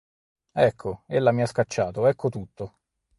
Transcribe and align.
Ecco, 0.65 1.03
ella 1.05 1.31
mi 1.31 1.43
ha 1.43 1.45
scacciato, 1.45 2.07
ecco 2.07 2.29
tutto. 2.29 2.79